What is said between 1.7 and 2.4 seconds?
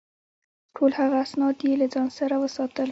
له ځان سره